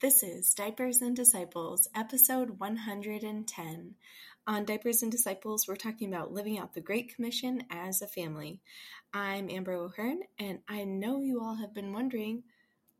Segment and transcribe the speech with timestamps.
[0.00, 3.94] This is Diapers and Disciples, episode 110.
[4.46, 8.60] On Diapers and Disciples, we're talking about living out the Great Commission as a family.
[9.12, 12.44] I'm Amber O'Hearn, and I know you all have been wondering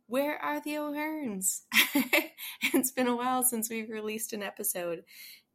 [0.08, 1.62] where are the O'Hearns?
[2.74, 5.04] it's been a while since we've released an episode,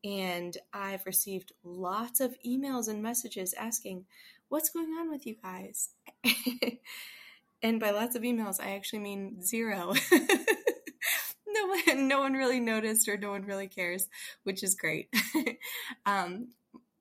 [0.02, 4.05] and I've received lots of emails and messages asking,
[4.48, 5.89] What's going on with you guys?
[7.62, 9.94] and by lots of emails, I actually mean zero.
[11.95, 14.07] no one, really noticed or no one really cares,
[14.43, 15.14] which is great.
[16.05, 16.50] um,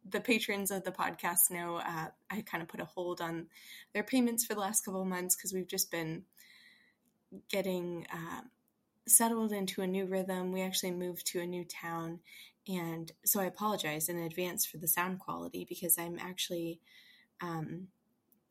[0.08, 3.46] the patrons of the podcast know uh, I kind of put a hold on
[3.94, 6.24] their payments for the last couple of months because we've just been
[7.48, 8.42] getting uh,
[9.06, 10.52] settled into a new rhythm.
[10.52, 12.20] We actually moved to a new town.
[12.68, 16.80] And so I apologize in advance for the sound quality because I'm actually
[17.40, 17.88] um,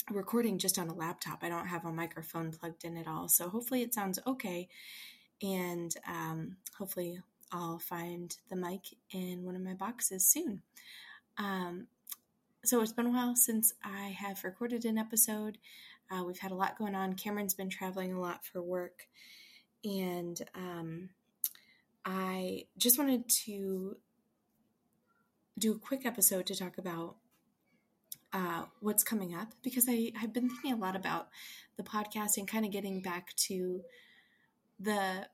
[0.09, 1.39] recording just on a laptop.
[1.43, 3.29] I don't have a microphone plugged in at all.
[3.29, 4.67] So hopefully it sounds okay.
[5.41, 7.19] And um, hopefully
[7.51, 10.61] I'll find the mic in one of my boxes soon.
[11.37, 11.87] Um,
[12.63, 15.57] so it's been a while since I have recorded an episode.
[16.11, 17.15] Uh, we've had a lot going on.
[17.15, 19.07] Cameron's been traveling a lot for work.
[19.83, 21.09] And um,
[22.05, 23.97] I just wanted to
[25.57, 27.15] do a quick episode to talk about
[28.33, 31.29] uh, what's coming up because I have been thinking a lot about
[31.77, 33.81] the podcast and kind of getting back to
[34.81, 35.27] the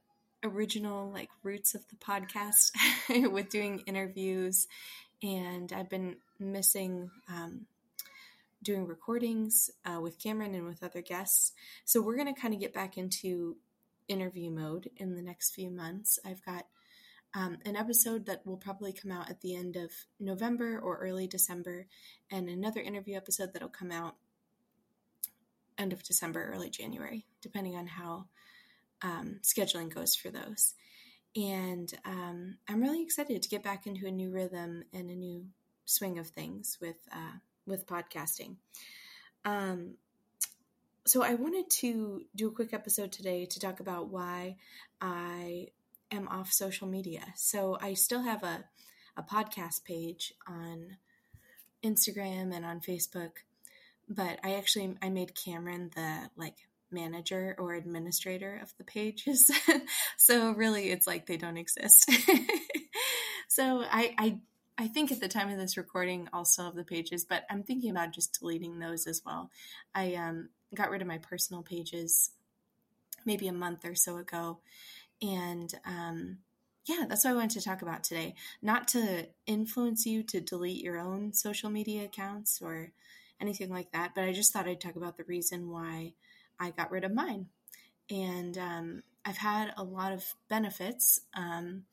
[0.44, 2.72] original like roots of the podcast
[3.31, 4.67] with doing interviews
[5.23, 7.66] and I've been missing um,
[8.62, 11.53] doing recordings uh, with Cameron and with other guests.
[11.86, 13.58] So we're going to kind of get back into
[14.08, 16.20] interview mode in the next few months.
[16.25, 16.68] I've got
[17.34, 21.28] um, an episode that will probably come out at the end of November or early
[21.28, 21.88] December,
[22.31, 24.16] and another interview episode that'll come out
[25.78, 28.25] end of December, early January, depending on how
[29.02, 30.73] um, scheduling goes for those.
[31.36, 35.45] And um, I'm really excited to get back into a new rhythm and a new
[35.86, 38.56] swing of things with uh, with podcasting.
[39.46, 39.96] Um,
[41.06, 44.57] so I wanted to do a quick episode today to talk about why
[45.00, 45.68] I
[46.12, 47.24] am off social media.
[47.36, 48.66] So I still have a,
[49.16, 50.97] a podcast page on
[51.84, 53.31] Instagram and on Facebook,
[54.09, 59.52] but I actually I made Cameron the like manager or administrator of the pages.
[60.18, 62.09] so really it's like they don't exist.
[63.48, 64.40] so I, I
[64.80, 67.90] I think at the time of this recording still have the pages, but I'm thinking
[67.90, 69.50] about just deleting those as well.
[69.96, 72.30] I um, got rid of my personal pages
[73.25, 74.59] maybe a month or so ago
[75.22, 76.38] and um,
[76.86, 78.36] yeah, that's what I wanted to talk about today.
[78.62, 82.92] Not to influence you to delete your own social media accounts or
[83.42, 86.14] anything like that, but I just thought I'd talk about the reason why
[86.59, 87.47] I got rid of mine.
[88.09, 91.84] And um, I've had a lot of benefits, um,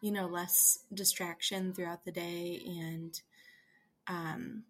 [0.00, 3.20] you know, less distraction throughout the day and
[4.06, 4.64] um,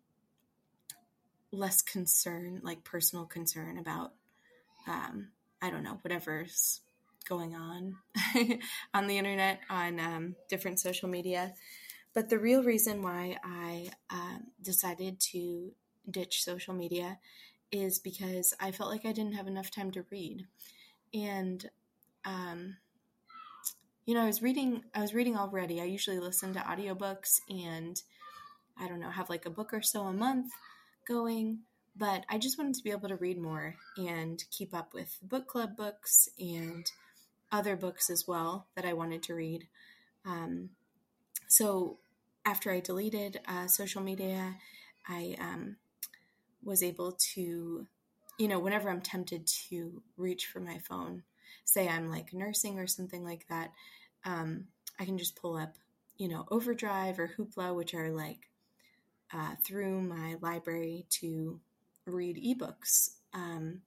[1.51, 4.13] less concern, like personal concern about,
[4.87, 5.29] um,
[5.61, 6.81] I don't know, whatever's
[7.29, 7.97] going on
[8.95, 11.55] on the internet, on um, different social media.
[12.15, 15.73] But the real reason why I um, decided to
[16.11, 17.19] ditch social media
[17.73, 20.47] is because I felt like I didn't have enough time to read.
[21.15, 21.69] And,
[22.25, 22.77] um,
[24.07, 25.81] you know, I was reading, I was reading already.
[25.81, 28.01] I usually listen to audiobooks and
[28.79, 30.53] I don't know, have like a book or so a month
[31.09, 31.61] going
[31.97, 35.47] but I just wanted to be able to read more and keep up with book
[35.47, 36.91] club books and
[37.51, 39.69] other books as well that I wanted to read.
[40.25, 40.71] Um,
[41.49, 41.99] so
[42.47, 44.57] after I deleted uh, social media,
[45.07, 45.77] I um,
[46.63, 47.87] was able to,
[48.39, 51.23] you know, whenever I'm tempted to reach for my phone,
[51.65, 53.73] say I'm like nursing or something like that,
[54.25, 54.67] um,
[54.99, 55.75] I can just pull up,
[56.19, 58.49] you know, Overdrive or Hoopla, which are like
[59.33, 61.61] uh, through my library to
[62.07, 63.15] read ebooks.
[63.35, 63.81] Um,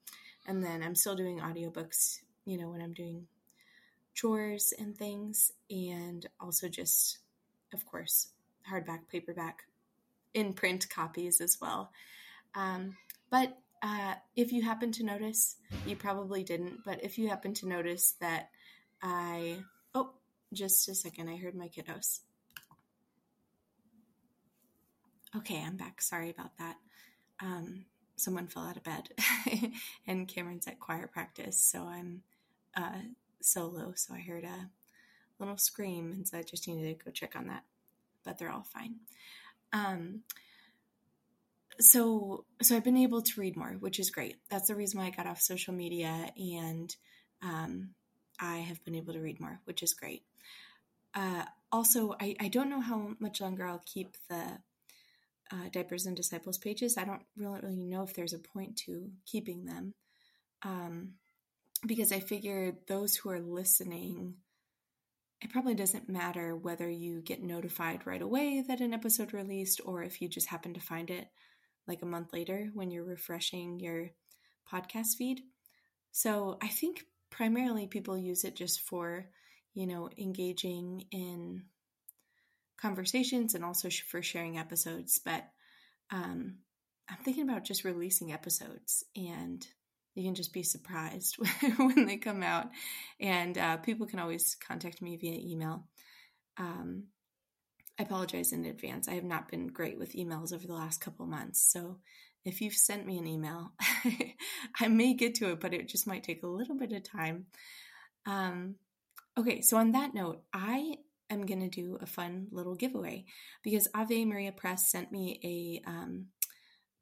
[0.47, 3.27] and then I'm still doing audiobooks, you know, when I'm doing
[4.13, 7.19] chores and things, and also just,
[7.73, 8.29] of course,
[8.69, 9.63] hardback, paperback,
[10.33, 11.91] in print copies as well.
[12.55, 12.95] Um,
[13.29, 17.67] but uh, if you happen to notice, you probably didn't, but if you happen to
[17.67, 18.49] notice that
[19.01, 19.59] I,
[19.93, 20.11] oh,
[20.53, 22.21] just a second, I heard my kiddos.
[25.37, 26.01] Okay, I'm back.
[26.01, 26.77] Sorry about that.
[27.41, 27.85] Um,
[28.15, 29.09] someone fell out of bed,
[30.07, 32.21] and Cameron's at choir practice, so I'm
[32.75, 33.01] uh,
[33.41, 34.69] solo, so I heard a
[35.37, 37.63] little scream, and so I just needed to go check on that.
[38.23, 38.95] But they're all fine.
[39.73, 40.21] Um,
[41.79, 44.37] so so I've been able to read more, which is great.
[44.49, 46.95] That's the reason why I got off social media, and
[47.41, 47.89] um,
[48.39, 50.23] I have been able to read more, which is great.
[51.13, 54.59] Uh, also, I, I don't know how much longer I'll keep the
[55.51, 56.97] uh, Diapers and Disciples pages.
[56.97, 59.93] I don't really, really know if there's a point to keeping them
[60.63, 61.13] um,
[61.85, 64.35] because I figure those who are listening,
[65.41, 70.03] it probably doesn't matter whether you get notified right away that an episode released or
[70.03, 71.27] if you just happen to find it
[71.87, 74.09] like a month later when you're refreshing your
[74.71, 75.41] podcast feed.
[76.11, 79.25] So I think primarily people use it just for,
[79.73, 81.63] you know, engaging in
[82.77, 85.19] conversations and also for sharing episodes.
[85.23, 85.43] But
[86.11, 86.57] um,
[87.09, 89.65] I'm thinking about just releasing episodes and
[90.15, 91.35] you can just be surprised
[91.77, 92.67] when they come out.
[93.19, 95.83] And uh, people can always contact me via email.
[96.57, 97.07] Um,
[97.99, 99.07] I apologize in advance.
[99.07, 101.71] I have not been great with emails over the last couple months.
[101.71, 101.99] So
[102.43, 103.71] if you've sent me an email,
[104.79, 107.45] I may get to it, but it just might take a little bit of time.
[108.25, 108.75] Um,
[109.37, 110.97] okay, so on that note, I
[111.29, 113.25] am going to do a fun little giveaway
[113.63, 116.27] because Ave Maria Press sent me a um,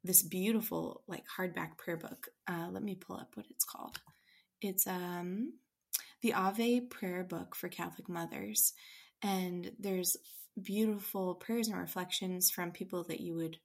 [0.04, 2.28] this beautiful like hardback prayer book.
[2.46, 3.98] Uh, let me pull up what it's called.
[4.60, 5.54] It's um,
[6.22, 8.72] the Ave Prayer Book for Catholic Mothers,
[9.22, 10.16] and there's
[10.60, 13.58] beautiful prayers and reflections from people that you would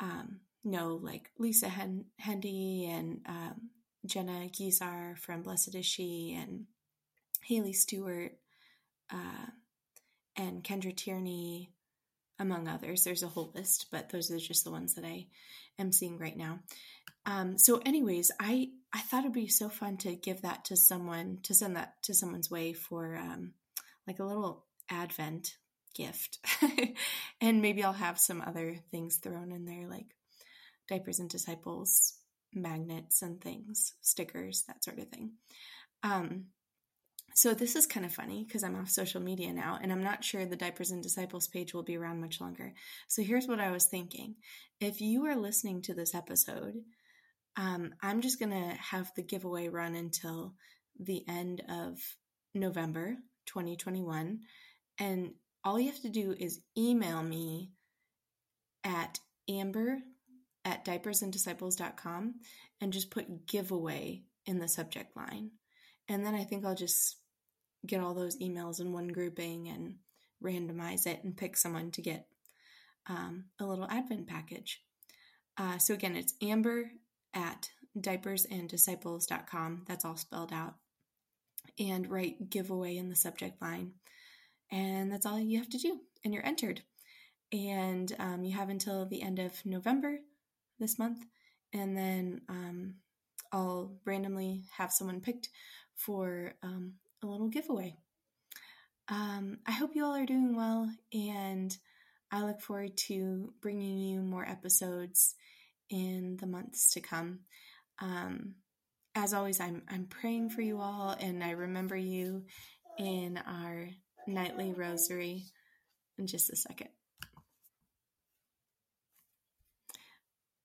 [0.00, 3.70] um, know, like Lisa Hendey and um,
[4.04, 6.66] Jenna Guizar from Blessed Is She, and
[7.42, 8.32] Haley Stewart,
[9.12, 9.46] uh,
[10.36, 11.70] and Kendra Tierney,
[12.38, 13.04] among others.
[13.04, 15.26] There's a whole list, but those are just the ones that I
[15.78, 16.60] am seeing right now.
[17.24, 21.38] Um, so, anyways, I I thought it'd be so fun to give that to someone
[21.44, 23.52] to send that to someone's way for um,
[24.06, 25.56] like a little Advent
[25.96, 26.38] gift.
[27.40, 30.14] and maybe I'll have some other things thrown in there like
[30.88, 32.14] diapers and disciples,
[32.54, 35.32] magnets and things, stickers, that sort of thing.
[36.02, 36.46] Um,
[37.34, 40.24] so this is kind of funny because I'm off social media now and I'm not
[40.24, 42.72] sure the Diapers and Disciples page will be around much longer.
[43.08, 44.36] So here's what I was thinking.
[44.80, 46.76] If you are listening to this episode,
[47.56, 50.54] um, I'm just going to have the giveaway run until
[50.98, 51.98] the end of
[52.54, 53.16] November
[53.46, 54.40] 2021.
[54.98, 55.32] And
[55.66, 57.72] all you have to do is email me
[58.84, 59.18] at
[59.50, 59.98] amber
[60.64, 62.34] at diapersanddisciples.com
[62.80, 65.50] and just put giveaway in the subject line.
[66.08, 67.16] And then I think I'll just
[67.84, 69.96] get all those emails in one grouping and
[70.42, 72.28] randomize it and pick someone to get
[73.08, 74.80] um, a little advent package.
[75.58, 76.92] Uh, so again, it's amber
[77.34, 79.84] at diapersanddisciples.com.
[79.88, 80.74] That's all spelled out.
[81.76, 83.94] And write giveaway in the subject line.
[84.70, 86.82] And that's all you have to do, and you're entered.
[87.52, 90.18] And um, you have until the end of November
[90.80, 91.24] this month,
[91.72, 92.94] and then um,
[93.52, 95.48] I'll randomly have someone picked
[95.94, 97.96] for um, a little giveaway.
[99.08, 101.76] Um, I hope you all are doing well, and
[102.32, 105.36] I look forward to bringing you more episodes
[105.88, 107.40] in the months to come.
[108.00, 108.56] Um,
[109.14, 112.44] as always, I'm I'm praying for you all, and I remember you
[112.98, 113.88] in our
[114.26, 115.44] nightly rosary
[116.18, 116.88] in just a second.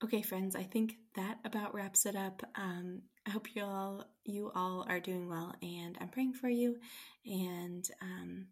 [0.04, 2.42] Okay, friends, I think that about wraps it up.
[2.56, 6.78] Um, I hope you all you all are doing well, and I'm praying for you.
[7.24, 8.48] And um,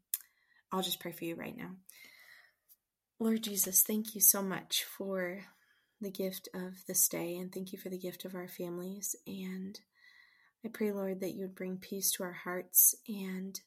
[0.72, 1.72] I'll just pray for you right now.
[3.19, 5.39] Lord Jesus, thank you so much for
[6.00, 9.15] the gift of this day, and thank you for the gift of our families.
[9.25, 9.79] And
[10.63, 13.60] I pray, Lord, that you would bring peace to our hearts and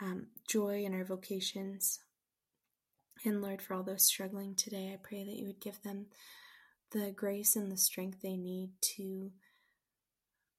[0.00, 2.00] um, joy in our vocations.
[3.24, 6.06] And Lord, for all those struggling today, I pray that you would give them
[6.90, 9.32] the grace and the strength they need to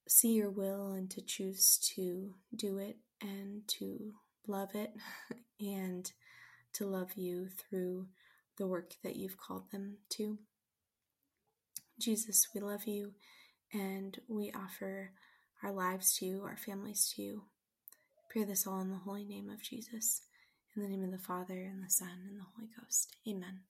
[0.08, 4.12] see your will and to choose to do it and to
[4.46, 4.92] love it
[5.60, 6.12] and
[6.74, 8.06] to love you through
[8.58, 10.38] the work that you've called them to.
[11.98, 13.12] Jesus, we love you
[13.72, 15.12] and we offer
[15.62, 17.42] our lives to you, our families to you.
[18.36, 20.20] Pray this all in the holy name of Jesus.
[20.76, 23.16] In the name of the Father, and the Son, and the Holy Ghost.
[23.26, 23.60] Amen.